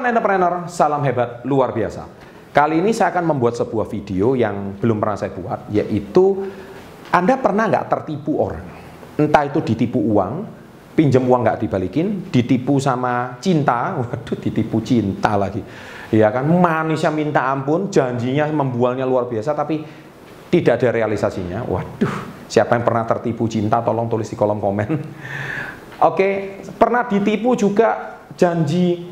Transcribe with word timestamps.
Sobat 0.00 0.16
entrepreneur, 0.16 0.64
salam 0.64 1.04
hebat 1.04 1.44
luar 1.44 1.76
biasa. 1.76 2.08
Kali 2.56 2.80
ini 2.80 2.88
saya 2.96 3.12
akan 3.12 3.36
membuat 3.36 3.60
sebuah 3.60 3.84
video 3.84 4.32
yang 4.32 4.80
belum 4.80 4.96
pernah 4.96 5.12
saya 5.12 5.28
buat, 5.36 5.68
yaitu 5.68 6.48
Anda 7.12 7.36
pernah 7.36 7.68
nggak 7.68 7.84
tertipu 7.92 8.40
orang? 8.40 8.64
Entah 9.20 9.44
itu 9.44 9.60
ditipu 9.60 10.00
uang, 10.00 10.48
pinjam 10.96 11.20
uang 11.28 11.44
nggak 11.44 11.60
dibalikin, 11.60 12.32
ditipu 12.32 12.80
sama 12.80 13.36
cinta, 13.44 13.92
waduh 14.00 14.40
ditipu 14.40 14.80
cinta 14.80 15.36
lagi. 15.36 15.60
Ya 16.16 16.32
kan, 16.32 16.48
manisnya 16.48 17.12
minta 17.12 17.52
ampun, 17.52 17.92
janjinya 17.92 18.48
membualnya 18.48 19.04
luar 19.04 19.28
biasa, 19.28 19.52
tapi 19.52 19.84
tidak 20.48 20.80
ada 20.80 20.96
realisasinya. 20.96 21.68
Waduh, 21.68 22.48
siapa 22.48 22.72
yang 22.72 22.88
pernah 22.88 23.04
tertipu 23.04 23.52
cinta, 23.52 23.84
tolong 23.84 24.08
tulis 24.08 24.32
di 24.32 24.32
kolom 24.32 24.64
komen. 24.64 24.96
Oke, 26.08 26.56
pernah 26.80 27.04
ditipu 27.04 27.52
juga 27.52 28.16
janji 28.40 29.09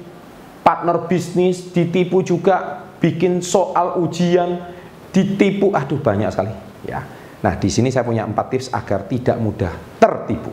partner 0.68 1.08
bisnis, 1.08 1.72
ditipu 1.72 2.20
juga 2.20 2.84
bikin 3.00 3.40
soal 3.40 4.04
ujian, 4.04 4.60
ditipu, 5.08 5.72
aduh 5.72 5.96
banyak 5.96 6.28
sekali 6.28 6.52
ya. 6.84 7.00
Nah, 7.40 7.56
di 7.56 7.72
sini 7.72 7.88
saya 7.88 8.04
punya 8.04 8.28
empat 8.28 8.46
tips 8.52 8.68
agar 8.76 9.08
tidak 9.08 9.40
mudah 9.40 9.72
tertipu. 9.96 10.52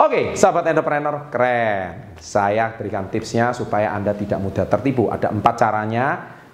Oke, 0.00 0.32
sahabat 0.32 0.64
entrepreneur, 0.72 1.28
keren. 1.28 2.16
Saya 2.16 2.72
berikan 2.72 3.12
tipsnya 3.12 3.52
supaya 3.52 3.92
Anda 3.92 4.16
tidak 4.16 4.40
mudah 4.40 4.64
tertipu. 4.64 5.12
Ada 5.12 5.28
empat 5.28 5.60
caranya, 5.60 6.06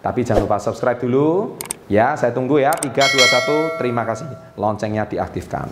tapi 0.03 0.27
jangan 0.27 0.50
lupa 0.50 0.58
subscribe 0.58 0.98
dulu. 0.98 1.55
Ya, 1.86 2.19
saya 2.19 2.34
tunggu 2.34 2.58
ya. 2.58 2.75
3, 2.75 2.91
2, 2.91 3.78
1, 3.78 3.78
terima 3.78 4.03
kasih. 4.03 4.27
Loncengnya 4.58 5.06
diaktifkan. 5.06 5.70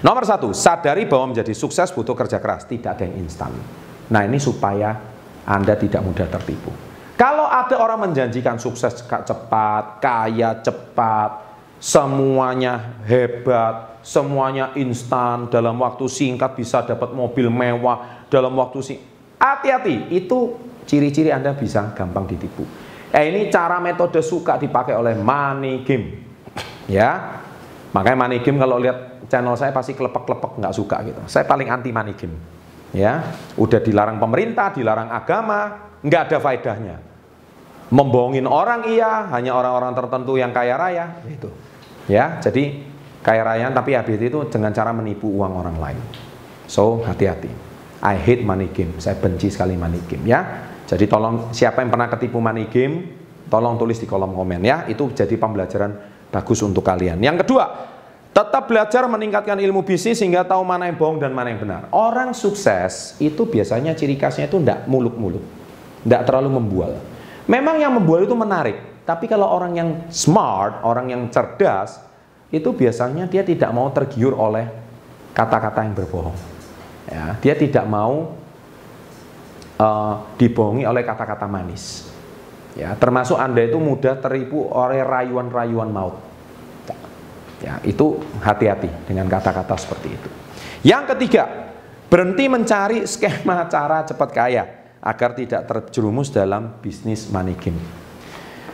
Nomor 0.00 0.24
satu, 0.24 0.56
sadari 0.56 1.04
bahwa 1.04 1.36
menjadi 1.36 1.52
sukses 1.52 1.92
butuh 1.92 2.16
kerja 2.16 2.40
keras, 2.40 2.64
tidak 2.64 2.96
ada 2.96 3.04
yang 3.04 3.28
instan. 3.28 3.52
Nah 4.08 4.24
ini 4.24 4.40
supaya 4.40 4.96
Anda 5.44 5.76
tidak 5.76 6.00
mudah 6.00 6.32
tertipu. 6.32 6.72
Kalau 7.20 7.44
ada 7.44 7.76
orang 7.76 8.08
menjanjikan 8.08 8.56
sukses 8.56 9.04
cepat, 9.04 10.00
kaya 10.00 10.64
cepat, 10.64 11.47
semuanya 11.78 13.02
hebat, 13.06 14.02
semuanya 14.02 14.74
instan, 14.74 15.46
dalam 15.50 15.78
waktu 15.78 16.06
singkat 16.10 16.58
bisa 16.58 16.82
dapat 16.82 17.14
mobil 17.14 17.50
mewah, 17.50 18.26
dalam 18.30 18.54
waktu 18.58 18.78
singkat. 18.82 19.06
Hati-hati, 19.38 20.10
itu 20.10 20.58
ciri-ciri 20.82 21.30
Anda 21.30 21.54
bisa 21.54 21.94
gampang 21.94 22.26
ditipu. 22.26 22.66
Eh 23.08 23.30
ini 23.30 23.48
cara 23.48 23.78
metode 23.78 24.20
suka 24.20 24.58
dipakai 24.58 24.98
oleh 24.98 25.14
money 25.16 25.86
game. 25.86 26.26
Ya, 26.90 27.40
makanya 27.94 28.26
money 28.26 28.42
game 28.42 28.58
kalau 28.58 28.76
lihat 28.76 29.28
channel 29.30 29.54
saya 29.54 29.70
pasti 29.70 29.94
kelepek-kelepek 29.94 30.58
nggak 30.58 30.74
suka 30.74 30.96
gitu. 31.06 31.20
Saya 31.30 31.44
paling 31.46 31.68
anti 31.70 31.94
money 31.94 32.16
game. 32.18 32.36
Ya, 32.96 33.20
udah 33.60 33.80
dilarang 33.84 34.16
pemerintah, 34.16 34.72
dilarang 34.72 35.12
agama, 35.12 35.92
nggak 36.00 36.22
ada 36.32 36.38
faedahnya. 36.40 36.96
Membohongin 37.88 38.44
orang 38.44 38.88
iya, 38.88 39.28
hanya 39.32 39.56
orang-orang 39.56 39.92
tertentu 39.96 40.36
yang 40.36 40.52
kaya 40.52 40.76
raya, 40.76 41.06
itu. 41.28 41.48
Ya, 42.08 42.40
jadi 42.40 42.80
kaya 43.20 43.44
raya 43.44 43.68
tapi 43.70 43.92
habis 43.92 44.16
itu 44.16 44.38
dengan 44.48 44.72
cara 44.72 44.90
menipu 44.96 45.28
uang 45.28 45.52
orang 45.60 45.76
lain. 45.76 46.00
So, 46.64 47.04
hati-hati. 47.04 47.52
I 48.00 48.14
hate 48.16 48.42
money 48.42 48.72
game. 48.72 48.96
Saya 48.96 49.20
benci 49.20 49.52
sekali 49.52 49.76
money 49.76 50.00
game 50.08 50.24
ya. 50.24 50.40
Jadi 50.88 51.04
tolong 51.04 51.52
siapa 51.52 51.84
yang 51.84 51.92
pernah 51.92 52.08
ketipu 52.08 52.40
money 52.40 52.72
game, 52.72 53.12
tolong 53.52 53.76
tulis 53.76 54.00
di 54.00 54.08
kolom 54.08 54.32
komen 54.32 54.64
ya. 54.64 54.88
Itu 54.88 55.12
jadi 55.12 55.36
pembelajaran 55.36 55.92
bagus 56.32 56.64
untuk 56.64 56.80
kalian. 56.80 57.20
Yang 57.20 57.44
kedua, 57.44 57.64
tetap 58.32 58.70
belajar 58.70 59.02
meningkatkan 59.10 59.58
ilmu 59.58 59.82
bisnis 59.82 60.22
sehingga 60.22 60.46
tahu 60.46 60.62
mana 60.62 60.86
yang 60.86 60.96
bohong 60.96 61.18
dan 61.18 61.34
mana 61.34 61.50
yang 61.50 61.60
benar. 61.60 61.92
Orang 61.92 62.32
sukses 62.32 63.18
itu 63.18 63.44
biasanya 63.44 63.92
ciri 63.98 64.14
khasnya 64.14 64.46
itu 64.46 64.62
tidak 64.62 64.86
muluk-muluk. 64.86 65.42
Tidak 66.06 66.22
terlalu 66.22 66.56
membual. 66.56 66.92
Memang 67.50 67.82
yang 67.82 67.92
membual 67.92 68.22
itu 68.28 68.36
menarik. 68.38 68.78
Tapi 69.08 69.24
kalau 69.24 69.48
orang 69.48 69.72
yang 69.72 69.90
smart, 70.12 70.84
orang 70.84 71.08
yang 71.08 71.22
cerdas, 71.32 71.96
itu 72.52 72.76
biasanya 72.76 73.24
dia 73.24 73.40
tidak 73.40 73.72
mau 73.72 73.88
tergiur 73.88 74.36
oleh 74.36 74.68
kata-kata 75.32 75.80
yang 75.80 75.96
berbohong. 75.96 76.36
Ya, 77.08 77.32
dia 77.40 77.56
tidak 77.56 77.88
mau 77.88 78.36
uh, 79.80 80.14
dibohongi 80.36 80.84
oleh 80.84 81.08
kata-kata 81.08 81.48
manis. 81.48 82.04
Ya, 82.76 82.92
termasuk 83.00 83.40
Anda 83.40 83.64
itu 83.64 83.80
mudah 83.80 84.20
teripu 84.20 84.68
oleh 84.68 85.00
rayuan-rayuan 85.00 85.88
maut. 85.88 86.20
Ya, 87.64 87.80
itu 87.88 88.20
hati-hati 88.44 88.92
dengan 89.08 89.24
kata-kata 89.24 89.72
seperti 89.80 90.08
itu. 90.12 90.28
Yang 90.84 91.16
ketiga, 91.16 91.72
berhenti 92.12 92.44
mencari 92.44 93.08
skema 93.08 93.64
cara 93.72 94.04
cepat 94.04 94.30
kaya 94.36 94.64
agar 95.00 95.32
tidak 95.32 95.64
terjerumus 95.64 96.28
dalam 96.28 96.76
bisnis 96.84 97.24
money 97.32 97.56
game. 97.56 98.07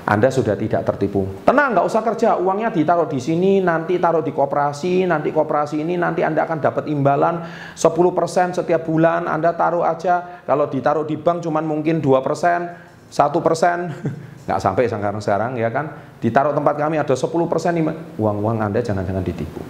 Anda 0.05 0.29
sudah 0.29 0.53
tidak 0.53 0.85
tertipu. 0.85 1.25
Tenang, 1.49 1.73
nggak 1.73 1.87
usah 1.89 2.05
kerja, 2.05 2.37
uangnya 2.37 2.69
ditaruh 2.69 3.09
di 3.09 3.17
sini, 3.17 3.65
nanti 3.65 3.97
taruh 3.97 4.21
di 4.21 4.37
koperasi, 4.37 5.09
nanti 5.09 5.33
koperasi 5.33 5.81
ini 5.81 5.97
nanti 5.97 6.21
Anda 6.21 6.45
akan 6.45 6.61
dapat 6.61 6.85
imbalan 6.93 7.41
10% 7.73 8.53
setiap 8.53 8.85
bulan, 8.85 9.25
Anda 9.25 9.57
taruh 9.57 9.81
aja. 9.81 10.45
Kalau 10.45 10.69
ditaruh 10.69 11.09
di 11.09 11.17
bank 11.17 11.49
cuman 11.49 11.65
mungkin 11.65 12.05
2%, 12.05 12.21
1%, 13.09 13.17
nggak 14.45 14.61
sampai 14.61 14.93
sekarang-sekarang 14.93 15.57
ya 15.57 15.73
kan. 15.73 15.97
Ditaruh 16.21 16.53
tempat 16.53 16.77
kami 16.77 17.01
ada 17.01 17.17
10% 17.17 17.25
uang-uang 18.21 18.57
Anda 18.61 18.85
jangan-jangan 18.85 19.25
ditipu. 19.25 19.65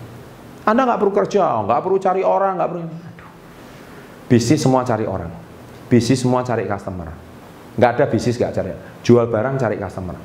Anda 0.67 0.83
nggak 0.83 0.99
perlu 0.99 1.15
kerja, 1.15 1.63
nggak 1.63 1.79
perlu 1.79 1.97
cari 2.03 2.23
orang, 2.27 2.59
nggak 2.59 2.71
perlu. 2.75 2.83
Aduh. 2.83 3.31
Bisnis 4.27 4.59
semua 4.59 4.83
cari 4.83 5.07
orang, 5.07 5.31
bisnis 5.87 6.19
semua 6.27 6.43
cari 6.43 6.67
customer. 6.67 7.24
Nggak 7.75 7.91
ada 7.99 8.05
bisnis 8.07 8.39
nggak 8.39 8.53
cari. 8.55 8.71
Jual 9.03 9.27
barang 9.27 9.55
cari 9.59 9.77
customer. 9.79 10.17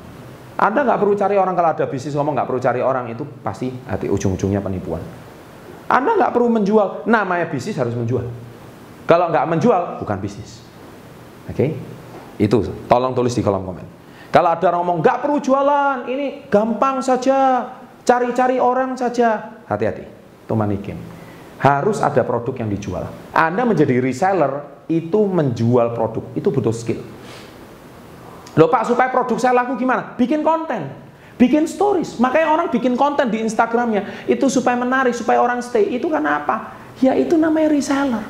Anda 0.60 0.80
nggak 0.84 0.98
perlu 1.00 1.14
cari 1.16 1.34
orang 1.40 1.54
kalau 1.56 1.70
ada 1.72 1.84
bisnis 1.88 2.12
ngomong 2.12 2.36
nggak 2.36 2.48
perlu 2.48 2.60
cari 2.60 2.80
orang 2.84 3.08
itu 3.10 3.24
pasti 3.40 3.72
hati 3.88 4.06
ujung-ujungnya 4.12 4.60
penipuan. 4.60 5.00
Anda 5.90 6.14
nggak 6.20 6.32
perlu 6.36 6.48
menjual. 6.52 7.08
Namanya 7.10 7.48
bisnis 7.50 7.74
harus 7.80 7.96
menjual. 7.96 8.28
Kalau 9.08 9.26
nggak 9.32 9.46
menjual 9.50 9.82
bukan 9.98 10.18
bisnis. 10.22 10.62
Oke? 11.50 11.56
Okay? 11.56 11.70
Itu 12.38 12.62
tolong 12.86 13.12
tulis 13.16 13.34
di 13.34 13.42
kolom 13.42 13.66
komen. 13.66 13.86
Kalau 14.30 14.54
ada 14.54 14.70
orang 14.70 14.86
ngomong 14.86 14.98
nggak 15.02 15.18
perlu 15.26 15.38
jualan, 15.42 16.06
ini 16.06 16.46
gampang 16.46 17.02
saja, 17.02 17.66
cari-cari 18.06 18.62
orang 18.62 18.94
saja. 18.94 19.58
Hati-hati, 19.66 20.06
itu 20.46 20.54
manikin. 20.54 20.94
Harus 21.58 21.98
ada 21.98 22.22
produk 22.22 22.54
yang 22.62 22.70
dijual. 22.70 23.10
Anda 23.34 23.66
menjadi 23.66 23.98
reseller 23.98 24.86
itu 24.86 25.26
menjual 25.26 25.98
produk, 25.98 26.24
itu 26.38 26.48
butuh 26.48 26.72
skill. 26.72 27.02
Loh 28.58 28.66
Pak, 28.66 28.90
supaya 28.90 29.10
produk 29.14 29.38
saya 29.38 29.54
laku 29.54 29.78
gimana? 29.78 30.18
Bikin 30.18 30.42
konten, 30.42 30.90
bikin 31.38 31.70
stories. 31.70 32.18
Makanya 32.18 32.50
orang 32.50 32.66
bikin 32.70 32.98
konten 32.98 33.30
di 33.30 33.38
Instagramnya 33.42 34.26
itu 34.26 34.50
supaya 34.50 34.74
menarik, 34.74 35.14
supaya 35.14 35.38
orang 35.38 35.62
stay. 35.62 35.86
Itu 35.94 36.10
karena 36.10 36.42
apa? 36.42 36.74
Ya 36.98 37.14
itu 37.14 37.38
namanya 37.38 37.70
reseller. 37.70 38.26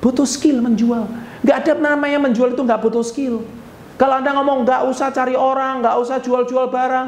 Butuh 0.00 0.24
skill 0.24 0.62
menjual. 0.64 1.04
Gak 1.44 1.68
ada 1.68 1.72
namanya 1.78 2.18
menjual 2.22 2.54
itu 2.54 2.62
gak 2.64 2.80
butuh 2.80 3.04
skill. 3.04 3.44
Kalau 3.98 4.14
Anda 4.22 4.30
ngomong 4.34 4.62
gak 4.62 4.86
usah 4.86 5.10
cari 5.10 5.34
orang, 5.34 5.82
gak 5.82 5.96
usah 5.98 6.22
jual-jual 6.22 6.70
barang, 6.70 7.06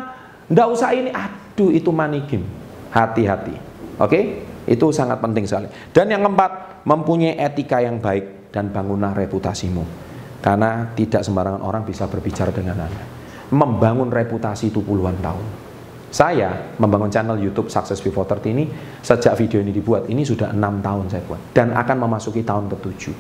gak 0.51 0.69
usah 0.69 0.91
ini, 0.91 1.11
aduh 1.15 1.71
itu 1.71 1.91
money 1.95 2.27
game. 2.27 2.47
Hati-hati. 2.91 3.55
Oke? 4.03 4.43
Itu 4.67 4.91
sangat 4.91 5.23
penting 5.23 5.47
sekali. 5.47 5.71
Dan 5.95 6.11
yang 6.11 6.27
keempat, 6.27 6.83
mempunyai 6.83 7.39
etika 7.39 7.79
yang 7.79 8.03
baik 8.03 8.51
dan 8.51 8.75
bangunlah 8.75 9.15
reputasimu. 9.15 10.10
Karena 10.41 10.89
tidak 10.97 11.21
sembarangan 11.21 11.61
orang 11.61 11.85
bisa 11.85 12.09
berbicara 12.09 12.49
dengan 12.53 12.81
Anda. 12.81 13.05
Membangun 13.53 14.09
reputasi 14.09 14.73
itu 14.73 14.81
puluhan 14.81 15.21
tahun. 15.21 15.71
Saya 16.11 16.75
membangun 16.83 17.07
channel 17.07 17.39
YouTube 17.39 17.71
Success 17.71 18.03
Before 18.03 18.27
30 18.27 18.51
ini 18.51 18.67
sejak 18.99 19.39
video 19.39 19.63
ini 19.63 19.71
dibuat, 19.71 20.11
ini 20.11 20.27
sudah 20.27 20.51
enam 20.51 20.83
tahun 20.83 21.07
saya 21.07 21.23
buat 21.23 21.55
dan 21.55 21.71
akan 21.71 21.97
memasuki 22.03 22.43
tahun 22.43 22.67
ketujuh. 22.67 23.15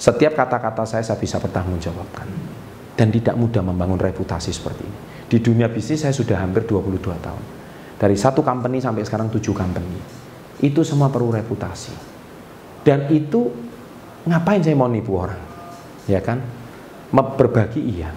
Setiap 0.00 0.32
kata-kata 0.32 0.88
saya 0.88 1.04
saya 1.04 1.20
bisa 1.20 1.36
bertanggungjawabkan 1.36 2.28
dan 2.96 3.08
tidak 3.12 3.36
mudah 3.36 3.60
membangun 3.60 4.00
reputasi 4.00 4.48
seperti 4.48 4.88
ini. 4.88 4.98
Di 5.28 5.38
dunia 5.44 5.68
bisnis 5.68 6.08
saya 6.08 6.16
sudah 6.16 6.40
hampir 6.40 6.64
22 6.64 6.96
tahun. 7.20 7.44
Dari 7.96 8.16
satu 8.16 8.40
company 8.40 8.80
sampai 8.80 9.04
sekarang 9.04 9.28
tujuh 9.28 9.52
company. 9.52 10.00
Itu 10.64 10.84
semua 10.88 11.12
perlu 11.12 11.32
reputasi. 11.36 11.92
Dan 12.80 13.12
itu 13.12 13.52
ngapain 14.24 14.64
saya 14.64 14.72
mau 14.72 14.88
nipu 14.88 15.16
orang? 15.20 15.55
Ya 16.06 16.22
kan? 16.22 16.42
Berbagi 17.12 17.82
iya. 17.82 18.10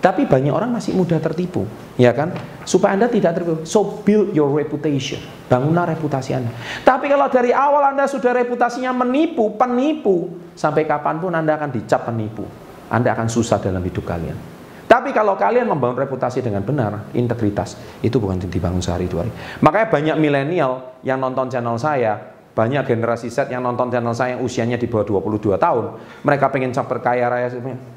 Tapi 0.00 0.24
banyak 0.24 0.48
orang 0.48 0.72
masih 0.72 0.96
mudah 0.96 1.20
tertipu, 1.20 1.68
ya 2.00 2.16
kan? 2.16 2.32
Supaya 2.64 2.96
Anda 2.96 3.12
tidak 3.12 3.36
tertipu. 3.36 3.68
So 3.68 4.00
build 4.00 4.32
your 4.32 4.48
reputation. 4.48 5.20
Bangunlah 5.44 5.92
reputasi 5.92 6.40
Anda. 6.40 6.48
Tapi 6.80 7.12
kalau 7.12 7.28
dari 7.28 7.52
awal 7.52 7.92
Anda 7.92 8.08
sudah 8.08 8.32
reputasinya 8.32 8.96
menipu, 8.96 9.60
penipu, 9.60 10.32
sampai 10.56 10.88
kapan 10.88 11.20
pun 11.20 11.36
Anda 11.36 11.60
akan 11.60 11.68
dicap 11.68 12.08
penipu. 12.08 12.48
Anda 12.88 13.12
akan 13.12 13.28
susah 13.28 13.60
dalam 13.60 13.84
hidup 13.84 14.08
kalian. 14.08 14.60
Tapi 14.88 15.14
kalau 15.14 15.38
kalian 15.38 15.70
membangun 15.70 16.00
reputasi 16.02 16.42
dengan 16.42 16.66
benar, 16.66 17.12
integritas, 17.14 17.78
itu 18.02 18.18
bukan 18.18 18.42
dibangun 18.42 18.82
sehari 18.82 19.06
dua 19.06 19.22
hari. 19.22 19.32
Makanya 19.62 19.86
banyak 19.86 20.16
milenial 20.18 20.98
yang 21.06 21.22
nonton 21.22 21.46
channel 21.46 21.78
saya, 21.78 22.29
banyak 22.50 22.82
generasi 22.84 23.30
Z 23.30 23.48
yang 23.48 23.62
nonton 23.62 23.88
channel 23.88 24.12
saya 24.12 24.36
yang 24.36 24.42
usianya 24.42 24.76
di 24.76 24.90
bawah 24.90 25.22
22 25.22 25.56
tahun. 25.56 25.84
Mereka 26.26 26.46
pengen 26.50 26.70
capai 26.74 27.00
kaya 27.00 27.26
raya. 27.30 27.48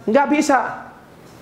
Nggak 0.05 0.27
bisa. 0.29 0.89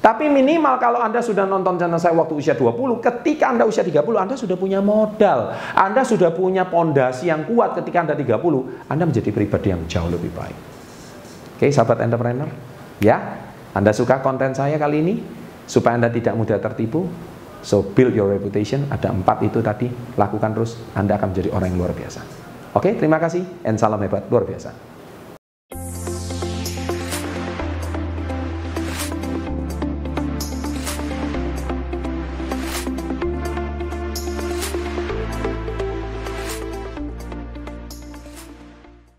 Tapi 0.01 0.25
minimal 0.33 0.81
kalau 0.81 0.97
Anda 0.97 1.21
sudah 1.21 1.45
nonton 1.45 1.77
channel 1.77 2.01
saya 2.01 2.17
waktu 2.17 2.33
usia 2.33 2.57
20, 2.57 2.73
ketika 3.05 3.53
Anda 3.53 3.69
usia 3.69 3.85
30, 3.85 4.01
Anda 4.17 4.33
sudah 4.33 4.57
punya 4.57 4.81
modal. 4.81 5.53
Anda 5.77 6.01
sudah 6.01 6.33
punya 6.33 6.65
pondasi 6.65 7.29
yang 7.29 7.45
kuat 7.45 7.77
ketika 7.77 8.09
Anda 8.09 8.15
30, 8.17 8.89
Anda 8.89 9.03
menjadi 9.05 9.29
pribadi 9.29 9.69
yang 9.69 9.85
jauh 9.85 10.09
lebih 10.09 10.33
baik. 10.33 10.57
Oke, 11.61 11.69
sahabat 11.69 12.01
entrepreneur. 12.01 12.49
Ya, 12.97 13.45
Anda 13.77 13.93
suka 13.93 14.25
konten 14.25 14.57
saya 14.57 14.81
kali 14.81 15.05
ini? 15.05 15.15
supaya 15.71 15.95
Anda 15.95 16.11
tidak 16.11 16.35
mudah 16.35 16.59
tertipu. 16.59 17.07
So 17.61 17.85
build 17.85 18.17
your 18.17 18.27
reputation, 18.27 18.89
ada 18.89 19.13
empat 19.13 19.45
itu 19.45 19.61
tadi, 19.61 19.85
lakukan 20.17 20.49
terus, 20.51 20.81
Anda 20.97 21.15
akan 21.15 21.29
menjadi 21.29 21.53
orang 21.53 21.69
yang 21.71 21.79
luar 21.85 21.93
biasa. 21.93 22.40
Oke, 22.71 22.95
terima 22.95 23.19
kasih, 23.19 23.43
and 23.67 23.75
salam 23.75 23.99
hebat, 23.99 24.23
luar 24.31 24.47
biasa. 24.47 24.90